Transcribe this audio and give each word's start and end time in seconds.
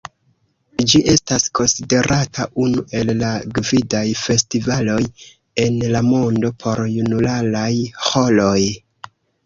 Ĝi 0.91 1.01
estas 1.11 1.43
konsiderata 1.59 2.47
unu 2.63 2.85
el 3.01 3.13
la 3.19 3.29
gvidaj 3.59 4.03
festivaloj 4.25 4.99
en 5.69 5.81
la 5.95 6.05
mondo 6.11 6.55
por 6.65 6.87
junularaj 6.99 7.73
ĥoroj. 8.13 8.61